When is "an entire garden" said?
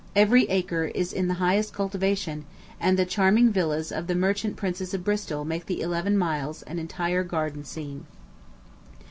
6.63-7.63